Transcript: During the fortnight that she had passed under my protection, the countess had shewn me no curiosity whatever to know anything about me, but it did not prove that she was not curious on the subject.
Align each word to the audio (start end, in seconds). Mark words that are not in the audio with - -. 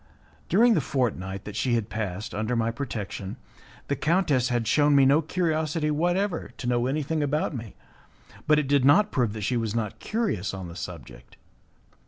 During 0.49 0.73
the 0.73 0.81
fortnight 0.81 1.45
that 1.45 1.55
she 1.55 1.75
had 1.75 1.87
passed 1.87 2.33
under 2.33 2.55
my 2.55 2.71
protection, 2.71 3.37
the 3.87 3.95
countess 3.95 4.49
had 4.49 4.67
shewn 4.67 4.95
me 4.95 5.05
no 5.05 5.21
curiosity 5.21 5.91
whatever 5.91 6.49
to 6.57 6.65
know 6.67 6.87
anything 6.87 7.21
about 7.21 7.55
me, 7.55 7.75
but 8.47 8.57
it 8.57 8.67
did 8.67 8.83
not 8.83 9.11
prove 9.11 9.33
that 9.33 9.41
she 9.41 9.57
was 9.57 9.75
not 9.75 9.99
curious 9.99 10.55
on 10.55 10.69
the 10.69 10.75
subject. 10.75 11.37